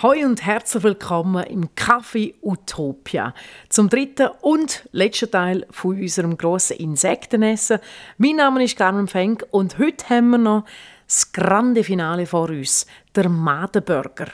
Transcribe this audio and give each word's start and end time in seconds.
Hoi 0.00 0.24
und 0.24 0.46
herzlich 0.46 0.84
willkommen 0.84 1.42
im 1.46 1.70
Café 1.74 2.34
Utopia 2.40 3.34
zum 3.68 3.88
dritten 3.88 4.28
und 4.42 4.88
letzten 4.92 5.28
Teil 5.28 5.66
von 5.72 5.98
unserem 6.00 6.38
grossen 6.38 6.76
Insektenessen. 6.76 7.80
Mein 8.16 8.36
Name 8.36 8.62
ist 8.62 8.76
Carmen 8.76 9.08
Fenk 9.08 9.44
und 9.50 9.76
heute 9.80 10.08
haben 10.08 10.30
wir 10.30 10.38
noch 10.38 10.64
das 11.04 11.32
grande 11.32 11.82
Finale 11.82 12.26
vor 12.26 12.48
uns, 12.48 12.86
der 13.16 13.28
Madenburger. 13.28 14.26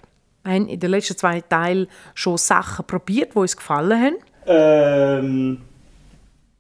Wir 0.42 0.52
haben 0.52 0.68
in 0.68 0.80
den 0.80 0.90
letzten 0.90 1.16
zwei 1.16 1.40
Teilen 1.40 1.86
schon 2.12 2.36
Sachen 2.36 2.86
probiert, 2.86 3.32
die 3.32 3.38
uns 3.38 3.56
gefallen 3.56 4.02
haben. 4.02 4.16
Ähm, 4.46 5.62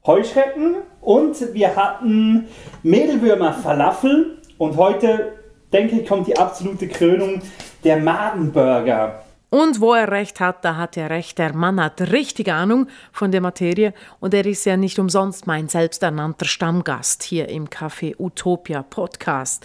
Heuschrecken 0.06 0.76
und 1.02 1.52
wir 1.52 1.76
hatten 1.76 2.48
Mehlwürmer 2.82 3.52
Falafel 3.52 4.38
und 4.56 4.78
heute 4.78 5.34
denke 5.74 6.00
ich 6.00 6.08
kommt 6.08 6.26
die 6.26 6.38
absolute 6.38 6.88
Krönung 6.88 7.42
der 7.84 7.98
Madenburger. 7.98 9.22
Und 9.50 9.80
wo 9.80 9.94
er 9.94 10.10
recht 10.10 10.40
hat, 10.40 10.64
da 10.64 10.76
hat 10.76 10.96
er 10.96 11.10
recht. 11.10 11.38
Der 11.38 11.54
Mann 11.54 11.80
hat 11.80 12.00
richtig 12.00 12.50
Ahnung 12.50 12.88
von 13.12 13.30
der 13.30 13.40
Materie 13.40 13.94
und 14.18 14.34
er 14.34 14.44
ist 14.46 14.64
ja 14.64 14.76
nicht 14.76 14.98
umsonst 14.98 15.46
mein 15.46 15.68
selbsternannter 15.68 16.46
Stammgast 16.46 17.22
hier 17.22 17.48
im 17.48 17.68
Café 17.68 18.16
Utopia 18.18 18.82
Podcast. 18.82 19.64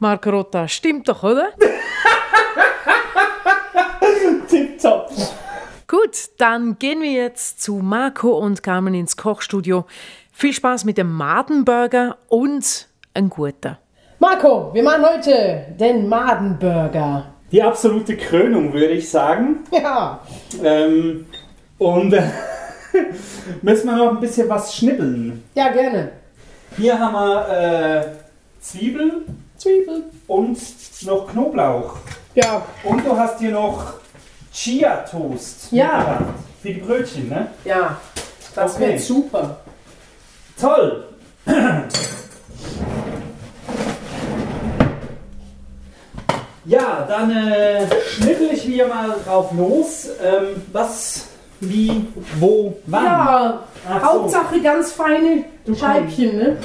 Marco 0.00 0.30
Rotta, 0.30 0.66
stimmt 0.66 1.08
doch, 1.08 1.22
oder? 1.22 1.50
Tipptopp. 4.48 5.10
Gut, 5.86 6.16
dann 6.38 6.76
gehen 6.78 7.00
wir 7.00 7.12
jetzt 7.12 7.62
zu 7.62 7.76
Marco 7.76 8.36
und 8.38 8.62
Carmen 8.62 8.94
ins 8.94 9.16
Kochstudio. 9.16 9.86
Viel 10.32 10.52
Spaß 10.52 10.84
mit 10.84 10.98
dem 10.98 11.12
Madenburger 11.12 12.16
und 12.28 12.88
einen 13.14 13.30
guten. 13.30 13.76
Marco, 14.18 14.74
wir 14.74 14.82
machen 14.82 15.04
heute 15.04 15.76
den 15.78 16.08
Madenburger. 16.08 17.34
Die 17.50 17.62
absolute 17.62 18.16
Krönung, 18.16 18.72
würde 18.72 18.92
ich 18.92 19.08
sagen. 19.10 19.64
Ja, 19.72 20.20
Ähm, 20.62 21.26
und 21.78 22.12
äh, 22.12 22.22
müssen 23.62 23.86
wir 23.86 23.96
noch 23.96 24.10
ein 24.10 24.20
bisschen 24.20 24.48
was 24.48 24.74
schnibbeln. 24.74 25.42
ja, 25.54 25.68
gerne. 25.70 26.10
Hier 26.76 26.98
haben 26.98 27.14
wir 27.14 27.48
äh, 27.48 28.04
Zwiebel 28.60 29.22
Zwiebel. 29.56 30.04
und 30.26 30.58
noch 31.02 31.26
Knoblauch. 31.32 31.96
Ja, 32.34 32.62
Und 32.84 33.04
du 33.06 33.16
hast 33.16 33.38
hier 33.40 33.50
noch 33.52 33.94
Chia-Toast. 34.52 35.68
Ja. 35.72 36.20
Für 36.62 36.68
die 36.68 36.80
Brötchen, 36.80 37.28
ne? 37.28 37.48
ja. 37.64 37.96
Das 38.54 38.74
Okay. 38.76 38.88
wird 38.90 39.00
super. 39.00 39.58
Toll! 40.60 41.04
Ja, 46.68 47.06
dann 47.08 47.30
äh, 47.30 47.86
schnippel 48.06 48.50
ich 48.52 48.66
wieder 48.68 48.88
mal 48.88 49.16
drauf 49.24 49.50
los. 49.56 50.08
Ähm, 50.22 50.62
was, 50.70 51.24
wie, 51.60 52.06
wo, 52.38 52.76
wann? 52.86 53.04
Ja, 53.04 53.60
Ach 53.88 54.00
so. 54.02 54.06
Hauptsache 54.06 54.60
ganz 54.60 54.92
feine 54.92 55.44
Scheibchen, 55.74 56.36
ne? 56.36 56.56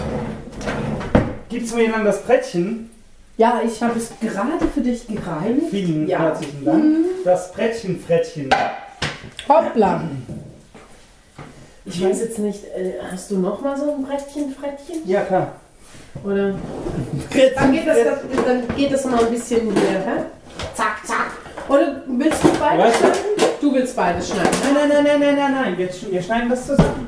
Gibst 1.48 1.72
du 1.72 1.78
mir 1.78 1.90
dann 1.90 2.04
das 2.04 2.22
Brettchen? 2.23 2.90
Ja, 3.38 3.62
ich 3.66 3.82
habe 3.82 3.98
es 3.98 4.12
gerade 4.20 4.68
für 4.73 4.82
dich 4.82 5.08
gereinigt. 5.08 5.68
Vielen 5.70 6.08
Ja. 6.08 6.20
herzlichen 6.20 6.66
Dank. 6.66 6.86
Das 7.23 7.54
Brettchen, 7.54 8.00
Frettchen. 8.00 8.50
Hoppla. 9.48 10.02
Ich 11.86 12.04
weiß 12.04 12.20
jetzt 12.22 12.40
nicht, 12.40 12.66
äh, 12.66 12.94
hast 13.12 13.32
du 13.32 13.38
noch 13.40 13.62
mal 13.62 13.78
so 13.78 13.90
ein 13.95 14.04
Brettchen, 14.04 14.54
Frettchen? 14.54 15.08
Ja, 15.08 15.22
klar. 15.22 15.54
Oder? 16.23 16.53
Dann 17.56 17.72
geht 17.72 17.88
das, 17.88 17.97
dann 18.45 18.75
geht 18.75 18.94
das 18.94 19.06
mal 19.06 19.23
ein 19.25 19.31
bisschen 19.31 19.61
hier, 19.61 19.73
hä? 19.73 20.23
Zack, 20.75 20.97
zack. 21.05 21.31
Oder 21.67 22.02
willst 22.08 22.44
du 22.44 22.50
beides 22.59 22.94
du- 22.94 22.97
schneiden? 23.00 23.20
Du 23.61 23.73
willst 23.73 23.95
beides 23.95 24.30
schneiden. 24.30 24.52
Nein, 24.64 24.73
nein, 24.73 24.89
nein, 24.89 25.03
nein, 25.03 25.20
nein, 25.20 25.36
nein, 25.36 25.52
nein. 25.53 25.78
Wir, 25.78 25.89
sch- 25.89 26.11
wir 26.11 26.22
schneiden 26.22 26.50
das 26.50 26.67
zusammen. 26.67 27.08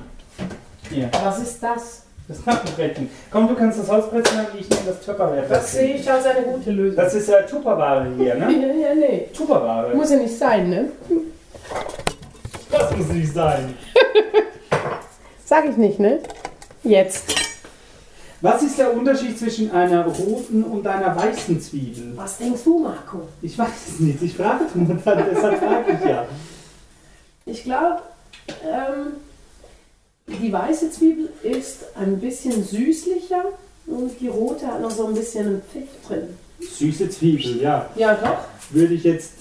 Hier, 0.90 1.10
Was 1.24 1.40
ist 1.40 1.62
das? 1.62 2.02
das 2.28 2.42
Knappenbrettchen. 2.42 3.10
Komm, 3.30 3.48
du 3.48 3.54
kannst 3.56 3.80
das 3.80 3.88
Holzbrettchen 3.90 4.38
haben, 4.40 4.48
ich 4.58 4.68
nehme 4.68 4.82
das 4.88 5.00
Tupperware. 5.06 5.46
Das 5.48 5.72
sehe 5.74 5.96
ich 5.96 6.12
als 6.12 6.26
eine 6.26 6.42
gute 6.42 6.72
Lösung. 6.72 6.96
Das 6.96 7.14
ist 7.14 7.30
ja 7.30 7.42
Tupperware 7.44 8.08
hier, 8.18 8.34
ne? 8.36 8.48
Ja, 8.52 8.90
ja, 8.90 8.96
nee. 8.96 9.30
Tupperware. 9.36 9.94
Muss 9.94 10.10
ja 10.10 10.18
nicht 10.18 10.36
sein, 10.36 10.70
ne? 10.70 10.86
Das 12.72 12.98
muss 12.98 13.08
nicht 13.10 13.32
sein. 13.32 13.76
Sag 15.46 15.66
ich 15.70 15.78
nicht, 15.78 16.00
ne? 16.00 16.20
Jetzt. 16.84 17.36
Was 18.46 18.62
ist 18.62 18.78
der 18.78 18.96
Unterschied 18.96 19.40
zwischen 19.40 19.72
einer 19.72 20.06
roten 20.06 20.64
und 20.64 20.86
einer 20.86 21.16
weißen 21.16 21.60
Zwiebel? 21.60 22.12
Was 22.16 22.38
denkst 22.38 22.62
du, 22.64 22.78
Marco? 22.78 23.28
Ich 23.42 23.58
weiß 23.58 23.70
es 23.90 24.00
nicht. 24.00 24.22
Ich 24.22 24.36
frage 24.36 24.66
nur, 24.76 24.96
deshalb 24.96 25.58
frage 25.58 26.00
ich 26.00 26.08
ja. 26.08 26.28
Ich 27.48 27.64
glaube, 27.64 28.04
ähm, 28.64 29.14
die 30.28 30.54
weiße 30.54 30.92
Zwiebel 30.92 31.30
ist 31.42 31.86
ein 31.96 32.20
bisschen 32.20 32.64
süßlicher 32.64 33.46
und 33.88 34.12
die 34.22 34.28
rote 34.28 34.68
hat 34.68 34.80
noch 34.80 34.92
so 34.92 35.08
ein 35.08 35.16
bisschen 35.16 35.48
einen 35.48 35.62
Pfiff 35.64 35.90
drin. 36.08 36.38
Süße 36.60 37.10
Zwiebel, 37.10 37.60
ja. 37.64 37.90
Ja, 37.96 38.14
doch. 38.14 38.46
Würde 38.70 38.94
ich 38.94 39.06
jetzt 39.06 39.32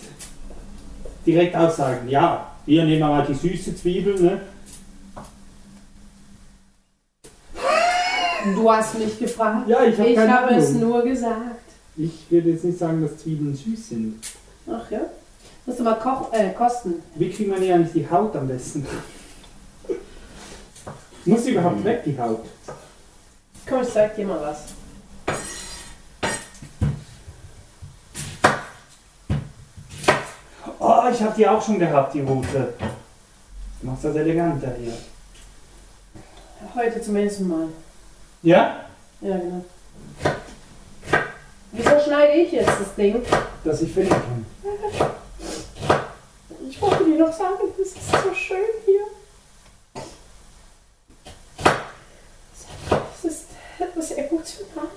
direkt 1.27 1.55
aussagen. 1.55 2.09
Ja, 2.09 2.53
wir 2.65 2.85
nehmen 2.87 3.01
mal 3.01 3.27
die 3.27 3.35
süße 3.35 3.77
Zwiebel, 3.77 4.19
ne? 4.19 4.41
Du 8.53 8.71
hast 8.71 8.99
mich 8.99 9.19
gefragt. 9.19 9.69
Ja, 9.69 9.83
ich 9.85 9.99
hab 9.99 10.07
ich 10.07 10.17
keine 10.17 10.33
habe 10.33 10.55
es 10.55 10.69
Ahnung. 10.71 10.81
nur 10.81 11.03
gesagt. 11.03 11.61
Ich 11.97 12.27
würde 12.31 12.51
jetzt 12.51 12.65
nicht 12.65 12.79
sagen, 12.79 13.01
dass 13.03 13.17
Zwiebeln 13.19 13.55
süß 13.55 13.89
sind. 13.89 14.21
Ach 14.71 14.91
ja? 14.91 15.01
Musst 15.65 15.79
du 15.79 15.85
mal 15.85 15.95
koch 15.99 16.33
äh, 16.33 16.51
kosten. 16.51 16.95
Wie 17.15 17.31
kriegt 17.31 17.49
man 17.51 17.61
hier 17.63 17.75
eigentlich 17.77 17.93
die 17.93 18.11
Haut 18.11 18.35
am 18.37 18.47
besten? 18.49 18.87
Muss 21.25 21.45
die 21.45 21.53
überhaupt 21.53 21.83
weg, 21.85 22.03
die 22.05 22.19
Haut? 22.21 22.45
Komm, 23.67 23.81
ich 23.83 23.89
zeig 23.89 24.15
dir 24.15 24.27
mal 24.27 24.41
was. 24.43 24.65
Oh, 30.79 31.03
ich 31.11 31.23
habe 31.23 31.35
die 31.37 31.49
auch 31.49 31.65
schon 31.65 31.79
gehabt, 31.79 32.15
die 32.15 32.21
rote. 32.21 32.75
Du 33.81 33.87
machst 33.87 34.05
das 34.05 34.17
eleganter 34.17 34.75
hier. 34.79 34.93
Heute 36.75 37.01
zum 37.01 37.17
ersten 37.17 37.49
Mal. 37.49 37.69
Ja? 38.45 38.85
Ja, 39.23 39.39
genau. 39.39 39.65
Wieso 41.73 41.99
schneide 41.99 42.33
ich 42.35 42.53
jetzt 42.53 42.79
das 42.79 42.95
Ding? 42.95 43.23
Dass 43.65 43.81
ich 43.81 43.91
finden 43.91 44.11
kann. 44.11 44.45
Ich 46.69 46.81
wollte 46.81 47.05
dir 47.07 47.19
noch 47.19 47.33
sagen, 47.33 47.57
es 47.81 47.93
ist 47.93 48.11
so 48.11 48.35
schön 48.35 48.59
hier. 48.85 49.01
Es 53.15 53.25
ist 53.25 53.47
etwas 53.79 54.11
emotional. 54.11 54.89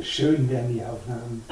Schön 0.00 0.50
werden 0.50 0.74
die 0.74 0.82
Aufnahmen. 0.82 1.44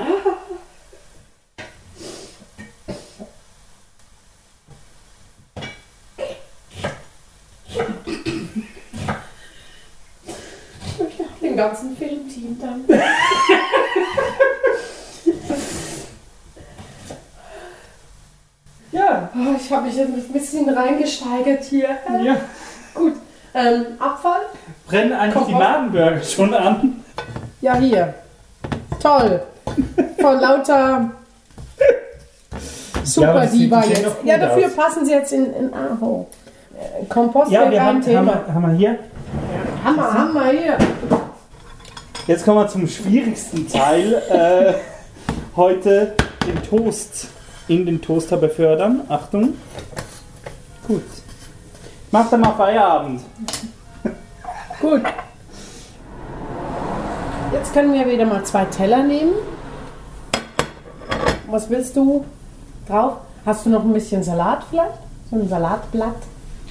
Ich 10.87 10.99
möchte 10.99 11.22
auch 11.22 11.39
dem 11.41 11.50
ganzen 11.60 11.97
Filmteam 11.97 12.59
danken. 12.59 13.00
Ja. 18.93 19.28
Oh, 19.34 19.54
ich 19.56 19.72
habe 19.72 19.87
mich 19.87 19.97
jetzt 19.97 20.09
ein 20.09 20.32
bisschen 20.32 20.69
reingesteigert 20.69 21.65
hier. 21.65 21.88
ja. 22.25 22.37
Gut. 22.94 23.15
Ähm, 23.54 23.87
Abfall? 23.98 24.43
Brennen 24.87 25.12
eigentlich 25.12 25.44
die 25.44 25.53
Kompost. 25.53 25.71
Madenburger 25.71 26.22
schon 26.22 26.54
an? 26.54 27.04
Ja, 27.60 27.74
hier. 27.77 28.15
Toll. 29.01 29.42
Von 30.21 30.41
lauter 30.41 31.10
Ja, 32.95 33.04
Super 33.04 33.47
sieht 33.48 33.60
Diva 33.63 33.84
jetzt. 33.84 34.16
Ja, 34.24 34.39
dafür 34.39 34.66
aus. 34.66 34.77
passen 34.77 35.04
sie 35.04 35.13
jetzt 35.13 35.33
in, 35.33 35.53
in 35.54 35.74
Aho. 35.74 36.27
Äh, 36.74 37.04
Kompost 37.06 37.51
Ja, 37.51 37.71
wir 37.71 37.83
haben, 37.83 38.04
haben, 38.04 38.27
wir, 38.27 38.54
haben 38.54 38.63
wir 38.63 38.72
hier. 38.72 38.98
Hammer, 39.84 40.13
Hammer 40.15 40.47
hier. 40.47 40.77
Jetzt 42.30 42.44
kommen 42.44 42.59
wir 42.59 42.68
zum 42.68 42.86
schwierigsten 42.86 43.66
Teil. 43.66 44.15
Äh, 44.30 44.74
heute 45.56 46.15
den 46.47 46.62
Toast 46.62 47.27
in 47.66 47.84
den 47.84 48.00
Toaster 48.00 48.36
befördern. 48.36 49.00
Achtung. 49.09 49.54
Gut. 50.86 51.03
Mach 52.12 52.30
dann 52.30 52.42
mal 52.42 52.53
Feierabend. 52.53 53.22
Gut. 54.80 55.03
Jetzt 57.53 57.74
können 57.74 57.94
wir 57.94 58.06
wieder 58.06 58.27
mal 58.27 58.44
zwei 58.44 58.65
Teller 58.66 59.03
nehmen. 59.03 59.32
Was 61.48 61.68
willst 61.68 61.97
du 61.97 62.24
drauf? 62.86 63.16
Hast 63.44 63.66
du 63.66 63.71
noch 63.71 63.82
ein 63.82 63.92
bisschen 63.92 64.22
Salat 64.22 64.62
vielleicht? 64.71 65.00
So 65.32 65.36
ein 65.36 65.48
Salatblatt? 65.48 66.22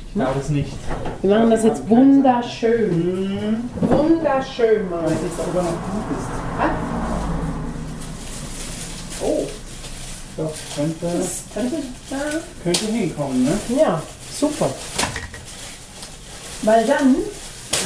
Ich 0.09 0.15
glaube 0.15 0.39
es 0.39 0.49
nicht. 0.49 0.73
Wir 1.21 1.35
machen 1.37 1.51
das 1.51 1.63
jetzt 1.63 1.87
wunderschön. 1.87 3.69
Wunderschön 3.79 4.89
machen 4.89 5.03
weil 5.05 5.09
wir 5.11 5.15
es 5.17 5.21
jetzt 5.21 5.37
sogar 5.45 5.63
noch 5.63 5.71
gut 5.71 6.17
ist. 6.17 6.27
Ah. 6.59 6.69
Oh, 9.21 9.47
Doch, 10.37 10.53
könnte, 10.75 11.05
das 11.17 11.43
könnte 11.53 11.75
da. 12.09 12.17
könnte 12.63 12.85
hinkommen, 12.85 13.43
ne? 13.43 13.51
Ja, 13.79 14.01
super. 14.31 14.69
Weil 16.63 16.87
dann 16.87 17.15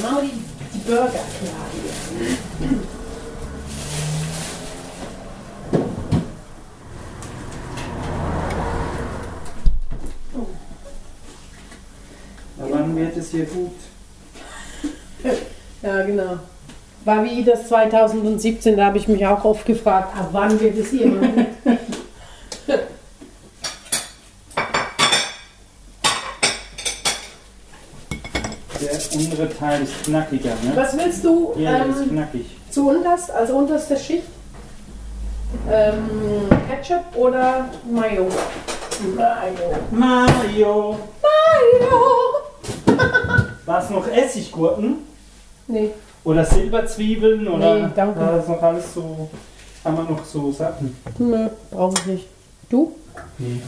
machen 0.02 0.22
wir 0.22 0.30
die, 0.30 0.44
die 0.74 0.80
Burger 0.90 1.10
klar 1.10 1.68
hier. 1.74 2.78
Ja, 12.58 12.66
wann 12.70 12.96
wird 12.96 13.18
es 13.18 13.23
hier 13.34 13.46
gut? 13.46 13.72
Ja, 15.82 16.06
genau. 16.06 16.38
War 17.06 17.24
wie 17.26 17.44
das 17.44 17.68
2017, 17.68 18.78
da 18.78 18.86
habe 18.86 18.98
ich 18.98 19.08
mich 19.10 19.26
auch 19.28 19.44
oft 19.44 19.66
gefragt, 19.66 20.16
ab 20.18 20.30
wann 20.32 20.58
wird 20.60 20.78
es 20.78 20.90
hier 20.92 21.10
gut? 21.10 21.30
Der 28.82 28.92
untere 29.20 29.50
Teil 29.58 29.84
ist 29.84 30.04
knackiger, 30.04 30.50
ne? 30.64 30.72
Was 30.76 30.98
willst 30.98 31.24
du 31.24 31.54
Ja, 31.58 31.78
der 31.80 31.86
ist 31.88 32.02
ähm, 32.02 32.10
knackig. 32.10 32.46
zu 32.70 32.90
unterst, 32.90 33.32
als 33.32 33.50
unterste 33.52 33.98
Schicht? 33.98 34.28
Ähm, 35.72 36.50
Ketchup 36.70 37.04
oder 37.16 37.70
Mayo? 37.90 38.28
Mayo. 39.16 39.78
Mario! 39.92 40.98
Mayo! 41.22 42.23
War 43.74 43.82
es 43.84 43.90
noch 43.90 44.08
Essiggurken? 44.08 44.98
Nee, 45.66 45.90
Oder 46.24 46.46
Silberzwiebeln? 46.46 47.48
Oder 47.48 47.80
Nee, 47.80 47.88
danke. 47.96 48.20
War 48.20 48.34
das 48.34 48.48
noch 48.48 48.62
alles 48.62 48.94
so. 48.94 49.28
Haben 49.84 49.98
wir 49.98 50.04
noch 50.04 50.24
so 50.24 50.52
Sachen? 50.52 50.96
nö, 51.18 51.48
brauche 51.72 51.96
ich 52.02 52.06
nicht. 52.06 52.28
Du? 52.70 52.92
Nee. 53.40 53.60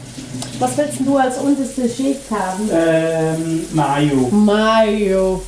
Was 0.60 0.78
willst 0.78 1.00
du 1.00 1.16
als 1.16 1.38
unterste 1.38 1.88
Schicht 1.88 2.30
haben? 2.30 2.70
Ähm, 2.72 3.66
Mayo. 3.72 4.28
Mayo. 4.30 5.42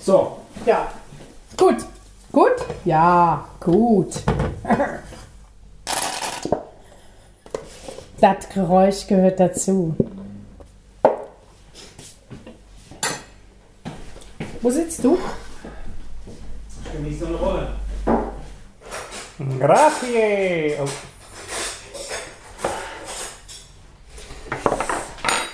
So, 0.00 0.38
Ja. 0.64 0.88
Gut. 1.54 1.84
Gut? 2.32 2.56
Ja, 2.86 3.44
gut. 3.60 4.22
Das 8.20 8.48
Geräusch 8.48 9.06
gehört 9.06 9.38
dazu. 9.38 9.94
Wo 14.60 14.70
sitzt 14.70 15.04
du? 15.04 15.18
genieß 16.92 17.20
so 17.20 17.26
eine 17.26 17.36
Rolle. 17.36 17.68
Grazie! 19.60 20.74
Oh. 20.80 20.88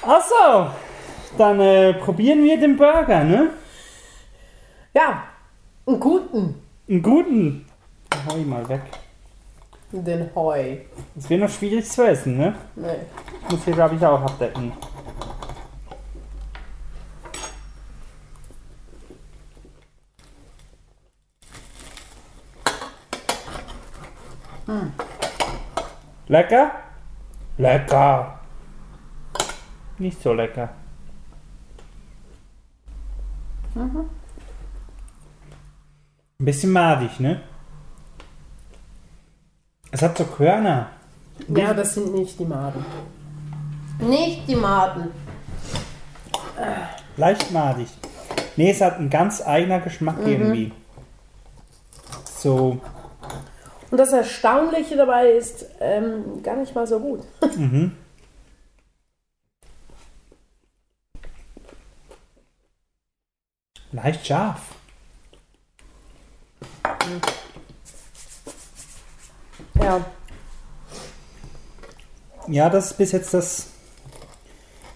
Achso, 0.06 0.70
dann 1.38 1.60
äh, 1.60 1.94
probieren 1.94 2.44
wir 2.44 2.58
den 2.58 2.76
Burger, 2.76 3.24
ne? 3.24 3.50
Ja, 4.94 5.24
einen 5.86 6.00
guten. 6.00 6.62
Einen 6.88 7.02
guten. 7.02 7.66
Hau 8.28 8.36
ihn 8.36 8.48
mal 8.48 8.68
weg. 8.68 8.82
Den 9.92 10.30
Heu. 10.34 10.76
Es 11.16 11.30
wird 11.30 11.40
noch 11.40 11.48
schwierig 11.48 11.90
zu 11.90 12.06
essen, 12.06 12.36
ne? 12.36 12.54
Nee. 12.74 12.88
Ich 13.42 13.50
muss 13.52 13.64
hier, 13.64 13.74
glaube 13.74 13.94
ich, 13.94 14.04
auch 14.04 14.20
abdecken. 14.20 14.72
Lecker? 26.34 26.72
Lecker. 27.58 28.40
Nicht 29.98 30.20
so 30.20 30.32
lecker. 30.32 30.69
Ein 33.76 34.08
bisschen 36.38 36.72
madig, 36.72 37.20
ne? 37.20 37.40
Es 39.92 40.02
hat 40.02 40.19
so 40.19 40.25
Körner. 40.25 40.90
Ja, 41.46 41.72
das 41.72 41.94
sind 41.94 42.12
nicht 42.12 42.36
die 42.40 42.46
Maden. 42.46 42.84
Nicht 44.00 44.48
die 44.48 44.56
Maden. 44.56 45.12
Leicht 47.16 47.52
madig. 47.52 47.90
Nee, 48.56 48.72
es 48.72 48.81
hat 48.81 48.96
einen 48.98 49.08
ganz 49.08 49.40
eigener 49.40 49.78
Geschmack 49.78 50.16
irgendwie. 50.26 50.72
So, 52.25 52.81
Und 53.94 53.99
das 53.99 54.12
Erstaunliche 54.12 54.96
dabei 54.96 55.29
ist 55.29 55.67
ähm, 55.79 56.43
gar 56.43 56.56
nicht 56.56 56.75
mal 56.75 56.85
so 56.85 56.99
gut. 56.99 57.20
leicht 63.93 64.26
scharf. 64.26 64.75
Ja. 69.81 70.05
Ja, 72.49 72.69
das 72.69 72.91
ist 72.91 72.99
bis 72.99 73.12
jetzt 73.12 73.32
das 73.32 73.69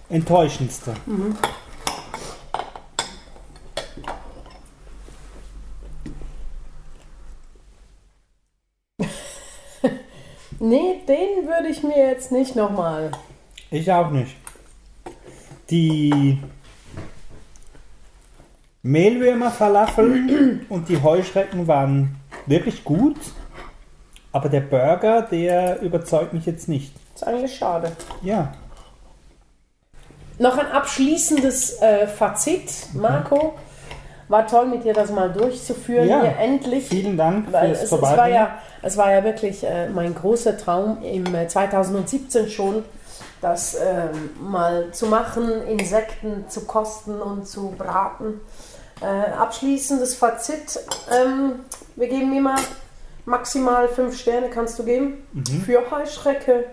Enttäuschendste. 0.09 0.95
Nee, 1.07 1.35
den 11.07 11.47
würde 11.47 11.69
ich 11.69 11.83
mir 11.83 11.97
jetzt 11.99 12.33
nicht 12.33 12.57
nochmal. 12.57 13.11
Ich 13.71 13.91
auch 13.93 14.11
nicht. 14.11 14.35
Die 15.71 16.39
Mehlwürmer-Falafel 18.83 20.61
und 20.69 20.89
die 20.89 21.03
Heuschrecken 21.03 21.67
waren 21.67 22.17
wirklich 22.47 22.85
gut. 22.85 23.17
Aber 24.33 24.49
der 24.49 24.61
Burger, 24.61 25.23
der 25.23 25.81
überzeugt 25.81 26.33
mich 26.33 26.47
jetzt 26.47 26.69
nicht. 26.69 26.93
Ist 27.15 27.27
eigentlich 27.27 27.57
schade. 27.57 27.93
Ja, 28.23 28.53
Noch 30.39 30.57
ein 30.57 30.67
abschließendes 30.67 31.81
äh, 31.83 32.07
Fazit, 32.07 32.71
Marco. 32.95 33.55
War 34.29 34.47
toll, 34.47 34.67
mit 34.67 34.85
dir 34.85 34.93
das 34.93 35.11
mal 35.11 35.31
durchzuführen. 35.31 36.07
Ja. 36.09 36.21
Hier 36.21 36.37
endlich. 36.39 36.89
vielen 36.89 37.17
Dank 37.17 37.49
fürs 37.51 37.83
es, 37.83 37.93
es, 37.93 38.03
war 38.03 38.29
ja, 38.29 38.59
es 38.83 38.97
war 38.97 39.11
ja 39.11 39.25
wirklich 39.25 39.65
äh, 39.65 39.89
mein 39.89 40.15
großer 40.15 40.57
Traum 40.59 41.03
im 41.03 41.35
äh, 41.35 41.49
2017 41.49 42.49
schon, 42.51 42.85
das 43.41 43.75
ähm, 43.75 44.31
mal 44.51 44.91
zu 44.93 45.07
machen, 45.07 45.63
Insekten 45.67 46.45
zu 46.49 46.67
kosten 46.67 47.21
und 47.23 47.47
zu 47.49 47.75
braten. 47.79 48.41
Äh, 49.01 49.31
abschließendes 49.33 50.15
Fazit: 50.17 50.79
ähm, 51.11 51.61
Wir 51.97 52.09
geben 52.09 52.37
immer 52.37 52.57
maximal 53.25 53.89
fünf 53.89 54.19
Sterne, 54.19 54.49
kannst 54.51 54.79
du 54.79 54.85
geben, 54.85 55.27
Mhm. 55.33 55.45
für 55.63 55.91
Heuschrecke. 55.91 56.65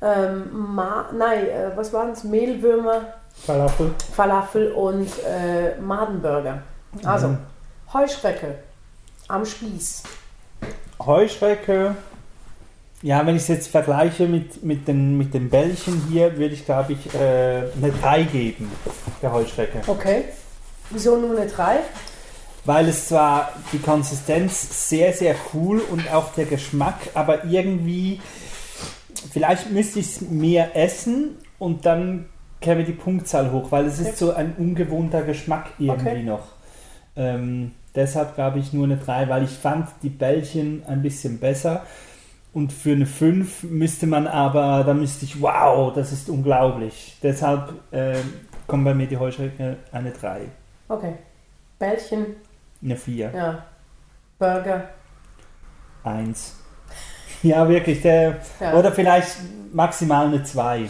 Ähm, 0.00 0.44
Ma 0.52 1.06
nein, 1.12 1.48
äh, 1.48 1.70
was 1.74 1.92
waren 1.92 2.12
es? 2.12 2.22
Mehlwürmer, 2.24 3.14
Falafel. 3.44 3.90
Falafel 4.14 4.70
und 4.72 5.08
äh, 5.26 5.78
Madenburger. 5.80 6.62
Also, 7.04 7.36
Heuschrecke 7.92 8.56
am 9.28 9.44
Spieß. 9.44 10.02
Heuschrecke. 11.00 11.94
Ja, 13.02 13.24
wenn 13.24 13.36
ich 13.36 13.42
es 13.42 13.48
jetzt 13.48 13.68
vergleiche 13.68 14.26
mit, 14.26 14.64
mit, 14.64 14.88
den, 14.88 15.16
mit 15.16 15.32
den 15.32 15.50
Bällchen 15.50 16.02
hier, 16.10 16.36
würde 16.36 16.54
ich 16.54 16.64
glaube 16.64 16.94
ich 16.94 17.14
äh, 17.14 17.18
eine 17.80 17.92
3 18.02 18.22
geben, 18.24 18.72
der 19.22 19.32
Heuschrecke. 19.32 19.82
Okay. 19.86 20.24
Wieso 20.90 21.16
nur 21.16 21.38
eine 21.38 21.48
3? 21.48 21.76
Weil 22.64 22.88
es 22.88 23.08
zwar 23.08 23.52
die 23.72 23.78
Konsistenz 23.78 24.88
sehr, 24.88 25.12
sehr 25.12 25.36
cool 25.54 25.78
und 25.78 26.10
auch 26.12 26.32
der 26.34 26.46
Geschmack, 26.46 26.96
aber 27.14 27.44
irgendwie, 27.44 28.20
vielleicht 29.32 29.70
müsste 29.70 30.00
ich 30.00 30.06
es 30.06 30.20
mehr 30.22 30.74
essen 30.76 31.36
und 31.60 31.86
dann 31.86 32.26
käme 32.60 32.82
die 32.82 32.92
Punktzahl 32.92 33.52
hoch, 33.52 33.70
weil 33.70 33.86
es 33.86 34.00
Okay. 34.00 34.08
ist 34.10 34.18
so 34.18 34.34
ein 34.34 34.54
ungewohnter 34.58 35.22
Geschmack 35.22 35.66
irgendwie 35.78 36.08
Okay. 36.08 36.22
noch. 36.24 36.48
Ähm, 37.18 37.72
deshalb 37.94 38.34
glaube 38.36 38.60
ich 38.60 38.72
nur 38.72 38.84
eine 38.84 38.96
3, 38.96 39.28
weil 39.28 39.42
ich 39.44 39.50
fand 39.50 39.88
die 40.02 40.08
Bällchen 40.08 40.84
ein 40.86 41.02
bisschen 41.02 41.38
besser. 41.38 41.84
Und 42.54 42.72
für 42.72 42.92
eine 42.92 43.04
5 43.06 43.64
müsste 43.64 44.06
man 44.06 44.26
aber, 44.26 44.82
da 44.84 44.94
müsste 44.94 45.26
ich, 45.26 45.40
wow, 45.42 45.92
das 45.92 46.12
ist 46.12 46.30
unglaublich. 46.30 47.18
Deshalb 47.22 47.74
ähm, 47.92 48.32
kommt 48.66 48.84
bei 48.84 48.94
mir 48.94 49.06
die 49.06 49.16
Heuschrecke 49.18 49.76
eine 49.92 50.10
3, 50.12 50.42
Okay. 50.88 51.14
Bällchen, 51.78 52.26
eine 52.82 52.96
4. 52.96 53.30
ja. 53.34 53.64
Burger. 54.38 54.88
Eins. 56.04 56.54
Ja, 57.42 57.68
wirklich. 57.68 58.02
Der, 58.02 58.38
Ja. 58.58 58.74
Oder 58.74 58.90
vielleicht 58.90 59.36
maximal 59.72 60.26
eine 60.26 60.42
2. 60.42 60.88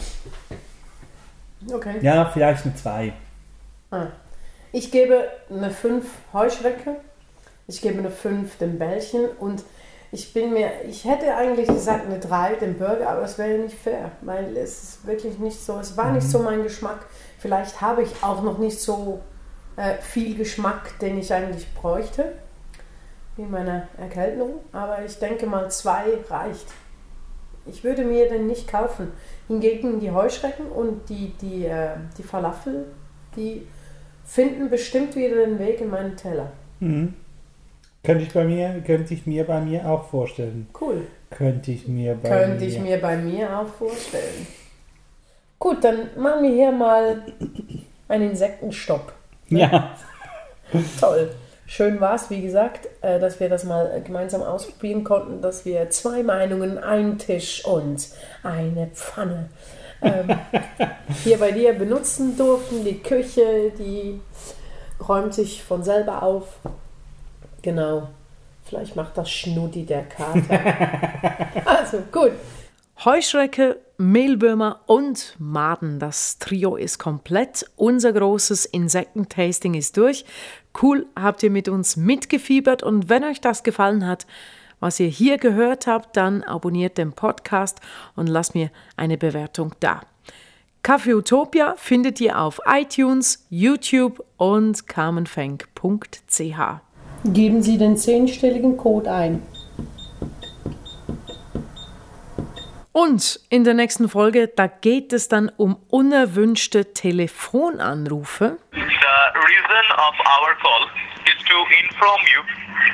Okay. 1.71 1.97
Ja, 2.01 2.25
vielleicht 2.25 2.65
eine 2.65 2.75
2. 2.75 3.13
Ah. 3.91 4.07
Ich 4.71 4.91
gebe 4.91 5.29
eine 5.51 5.71
5 5.71 6.05
Heuschrecke, 6.33 6.97
ich 7.67 7.81
gebe 7.81 7.99
eine 7.99 8.11
5 8.11 8.59
dem 8.59 8.79
Bällchen 8.79 9.27
und 9.39 9.65
ich 10.13 10.33
bin 10.33 10.53
mir, 10.53 10.71
ich 10.87 11.05
hätte 11.05 11.35
eigentlich 11.35 11.69
gesagt 11.69 12.07
eine 12.07 12.19
3 12.19 12.55
dem 12.57 12.79
Burger, 12.79 13.09
aber 13.11 13.23
es 13.23 13.39
wäre 13.39 13.59
nicht 13.59 13.79
fair, 13.79 14.11
weil 14.23 14.57
es 14.57 14.83
ist 14.83 15.07
wirklich 15.07 15.39
nicht 15.39 15.59
so, 15.59 15.79
es 15.79 15.97
war 15.97 16.13
nicht 16.13 16.29
so 16.29 16.41
mein 16.41 16.63
Geschmack. 16.63 17.07
Vielleicht 17.39 17.81
habe 17.81 18.03
ich 18.03 18.23
auch 18.23 18.43
noch 18.43 18.59
nicht 18.59 18.79
so 18.79 19.21
äh, 19.77 19.95
viel 20.01 20.37
Geschmack, 20.37 20.99
den 20.99 21.19
ich 21.19 21.33
eigentlich 21.33 21.73
bräuchte 21.75 22.33
in 23.39 23.51
meiner 23.51 23.89
Erkältung, 23.99 24.61
aber 24.73 25.05
ich 25.05 25.19
denke 25.19 25.47
mal 25.47 25.71
2 25.71 26.25
reicht. 26.29 26.67
Ich 27.67 27.85
würde 27.85 28.05
mir 28.05 28.29
den 28.29 28.47
nicht 28.47 28.69
kaufen. 28.69 29.13
Hingegen 29.47 30.01
die 30.01 30.11
Heuschrecken 30.11 30.67
und 30.67 31.09
die, 31.09 31.35
die, 31.41 31.67
äh, 31.67 31.97
die 32.17 32.23
Falafel, 32.23 32.87
die 33.37 33.67
finden 34.29 34.69
bestimmt 34.69 35.17
wieder 35.17 35.37
den 35.37 35.59
Weg 35.59 35.81
in 35.81 35.91
meinen 35.91 36.17
Teller. 36.17 36.53
Mhm. 36.81 37.15
Könnte 38.05 38.25
ich 38.25 38.33
bei 38.33 38.45
mir, 38.45 38.83
könnte 38.87 39.15
ich 39.15 39.27
mir 39.27 39.45
bei 39.45 39.61
mir 39.61 39.89
auch 39.89 40.09
vorstellen. 40.09 40.69
Cool. 40.79 41.07
Könnte 41.31 41.73
ich 41.73 41.89
mir 41.89 42.15
bei 42.15 42.29
Könnte 42.29 42.65
mir. 42.65 42.71
ich 42.71 42.79
mir 42.79 42.99
bei 42.99 43.17
mir 43.17 43.59
auch 43.59 43.67
vorstellen. 43.67 44.47
Gut, 45.59 45.83
dann 45.83 46.11
machen 46.17 46.43
wir 46.45 46.51
hier 46.51 46.71
mal 46.71 47.23
einen 48.07 48.31
Insektenstopp. 48.31 49.13
Ja. 49.49 49.97
Toll. 51.01 51.31
Schön 51.67 52.01
war 52.01 52.15
es, 52.15 52.31
wie 52.31 52.41
gesagt, 52.41 52.89
äh, 53.03 53.19
dass 53.19 53.41
wir 53.41 53.49
das 53.49 53.65
mal 53.65 54.01
gemeinsam 54.03 54.43
ausprobieren 54.43 55.05
konnten, 55.05 55.43
dass 55.43 55.65
wir 55.65 55.91
zwei 55.91 56.23
Meinungen, 56.23 56.79
einen 56.79 57.19
Tisch 57.19 57.65
und 57.65 58.09
eine 58.43 58.87
Pfanne 58.89 59.51
ähm, 60.02 60.38
hier 61.25 61.38
bei 61.38 61.52
dir 61.52 61.73
benutzen 61.73 62.37
durften. 62.37 62.85
Die 62.85 62.99
Küche, 62.99 63.73
die 63.78 64.21
räumt 65.07 65.35
sich 65.35 65.62
von 65.62 65.83
selber 65.83 66.23
auf. 66.23 66.59
Genau. 67.62 68.09
Vielleicht 68.64 68.97
macht 68.97 69.17
das 69.17 69.31
Schnuddi 69.31 69.87
der 69.87 70.05
Kater. 70.05 70.61
also 71.64 71.99
gut. 72.12 72.33
Heuschrecke, 73.05 73.81
Mehlwürmer 73.97 74.81
und 74.87 75.37
Maden. 75.38 75.99
Das 75.99 76.38
Trio 76.38 76.76
ist 76.76 76.99
komplett. 76.99 77.64
Unser 77.76 78.12
großes 78.12 78.67
Insektentasting 78.67 79.75
ist 79.75 79.97
durch. 79.97 80.25
Cool, 80.83 81.07
habt 81.17 81.43
ihr 81.43 81.50
mit 81.50 81.69
uns 81.69 81.97
mitgefiebert 81.97 82.83
und 82.83 83.09
wenn 83.09 83.25
euch 83.25 83.40
das 83.40 83.62
gefallen 83.62 84.07
hat, 84.07 84.26
was 84.81 85.01
ihr 85.01 85.09
hier 85.09 85.39
gehört 85.39 85.87
habt, 85.87 86.17
dann 86.17 86.43
abonniert 86.43 86.99
den 86.99 87.13
Podcast 87.13 87.81
und 88.17 88.29
lasst 88.29 88.55
mir 88.55 88.71
eine 88.97 89.19
Bewertung 89.19 89.73
da. 89.81 90.01
Kaffee 90.83 91.15
Utopia 91.15 91.75
findet 91.77 92.21
ihr 92.21 92.41
auf 92.41 92.61
iTunes, 92.67 93.47
YouTube 93.51 94.25
und 94.37 94.87
carmenfenk.ch. 94.87 96.59
Geben 97.25 97.63
Sie 97.63 97.79
den 97.79 97.97
zehnstelligen 97.97 98.77
Code 98.77 99.11
ein. 99.11 99.43
Und 103.00 103.38
in 103.49 103.62
der 103.62 103.75
nächsten 103.75 104.09
Folge, 104.09 104.49
da 104.49 104.67
geht 104.67 105.12
es 105.12 105.28
dann 105.28 105.52
um 105.57 105.76
unerwünschte 105.88 106.95
Telefonanrufe. 106.95 108.59
The 108.73 108.81
reason 108.81 109.85
of 109.93 110.14
our 110.19 110.57
call 110.61 110.88
is 111.25 111.38
to 111.47 111.55
inform 111.81 112.21
you 112.35 112.43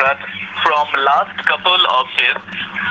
that 0.00 0.18
from 0.62 0.88
last 1.02 1.46
couple 1.46 1.86
of 1.88 2.06
days 2.18 2.36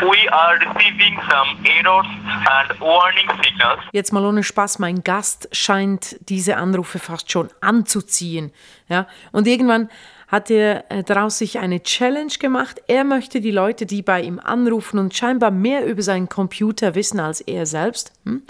we 0.01 0.27
are 0.32 0.58
receiving 0.58 1.20
some 1.29 1.63
errors 1.65 2.08
and 2.50 2.79
warning 2.79 3.29
signals 3.43 3.79
Jetzt 3.91 4.12
mal 4.12 4.25
ohne 4.25 4.43
Spaß, 4.43 4.79
mein 4.79 5.03
Gast 5.03 5.50
scheint 5.51 6.17
diese 6.29 6.58
Anrufe 6.58 6.98
fast 6.98 7.32
schon 7.32 7.50
anzuziehen. 7.62 8.51
Ja? 8.89 9.08
Und 9.32 9.46
irgendwann 9.46 9.91
hat 10.34 10.50
er 10.50 10.90
äh, 10.90 11.04
daraus 11.04 11.38
sich 11.38 11.60
eine 11.60 11.84
Challenge 11.84 12.34
gemacht. 12.40 12.82
Er 12.88 13.04
möchte 13.04 13.40
die 13.40 13.52
Leute, 13.52 13.86
die 13.86 14.02
bei 14.02 14.20
ihm 14.20 14.40
anrufen 14.40 14.98
und 14.98 15.16
scheinbar 15.16 15.52
mehr 15.52 15.86
über 15.86 16.02
seinen 16.02 16.28
Computer 16.28 16.96
wissen 16.96 17.20
als 17.20 17.40
er 17.40 17.68
selbst, 17.68 18.12
hm, 18.25 18.42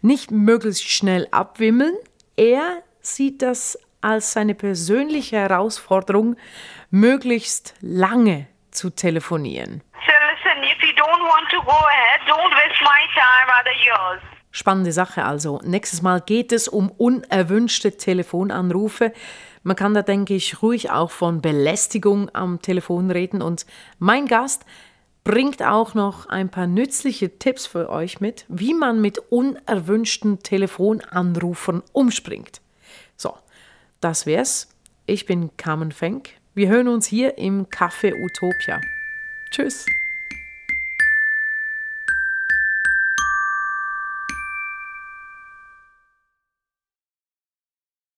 nicht 0.00 0.30
möglichst 0.30 0.88
schnell 0.88 1.28
abwimmeln. 1.32 1.94
Er 2.36 2.82
sieht 3.02 3.42
das 3.42 3.78
als 4.00 4.32
seine 4.32 4.54
persönliche 4.54 5.36
Herausforderung, 5.36 6.36
möglichst 6.90 7.74
lange 7.82 8.46
zu 8.70 8.88
telefonieren. 8.88 9.82
So 9.92 10.12
listen, 10.32 10.62
if 10.62 10.82
you 10.82 10.94
don't 10.96 11.20
want 11.20 11.50
to 11.50 11.62
go 11.64 11.76
ahead, 11.76 12.20
don't 12.26 12.50
waste 12.56 12.82
my 12.82 13.02
time, 13.12 13.46
rather 13.46 13.72
yours. 13.84 14.22
Spannende 14.52 14.92
Sache 14.92 15.22
also. 15.22 15.60
Nächstes 15.64 16.00
Mal 16.00 16.22
geht 16.22 16.50
es 16.50 16.66
um 16.66 16.90
unerwünschte 16.90 17.98
Telefonanrufe. 17.98 19.12
Man 19.66 19.74
kann 19.74 19.94
da, 19.94 20.02
denke 20.02 20.32
ich, 20.32 20.62
ruhig 20.62 20.92
auch 20.92 21.10
von 21.10 21.42
Belästigung 21.42 22.30
am 22.32 22.62
Telefon 22.62 23.10
reden. 23.10 23.42
Und 23.42 23.66
mein 23.98 24.26
Gast 24.26 24.64
bringt 25.24 25.60
auch 25.60 25.94
noch 25.94 26.26
ein 26.26 26.50
paar 26.50 26.68
nützliche 26.68 27.36
Tipps 27.40 27.66
für 27.66 27.90
euch 27.90 28.20
mit, 28.20 28.44
wie 28.46 28.74
man 28.74 29.00
mit 29.00 29.18
unerwünschten 29.18 30.38
Telefonanrufern 30.38 31.82
umspringt. 31.92 32.60
So, 33.16 33.34
das 34.00 34.24
wär's. 34.24 34.68
Ich 35.04 35.26
bin 35.26 35.50
Carmen 35.56 35.90
Fenk. 35.90 36.28
Wir 36.54 36.68
hören 36.68 36.86
uns 36.86 37.06
hier 37.06 37.36
im 37.36 37.66
Café 37.66 38.14
Utopia. 38.14 38.80
Tschüss. 39.50 39.84